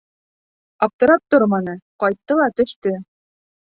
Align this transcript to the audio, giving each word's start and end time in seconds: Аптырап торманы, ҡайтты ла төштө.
Аптырап 0.87 1.23
торманы, 1.35 1.79
ҡайтты 2.05 2.43
ла 2.43 2.53
төштө. 2.59 2.99